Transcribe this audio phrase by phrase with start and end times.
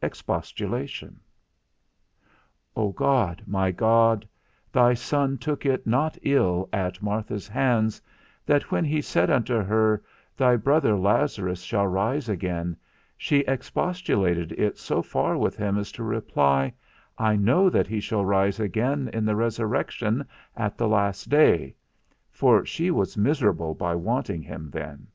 [0.00, 0.06] V.
[0.08, 1.20] EXPOSTULATION.
[2.74, 4.28] O God, my God,
[4.72, 8.02] thy Son took it not ill at Martha's hands,
[8.44, 10.02] that when he said unto her,
[10.36, 12.76] Thy brother Lazarus shall rise again,
[13.16, 16.74] she expostulated it so far with him as to reply,
[17.16, 20.26] I know that he shall rise again in the resurrection,
[20.56, 21.76] at the last day;
[22.32, 25.06] for she was miserable by wanting him then.